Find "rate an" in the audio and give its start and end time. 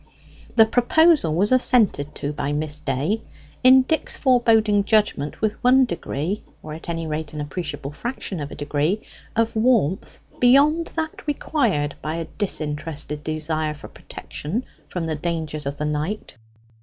7.05-7.39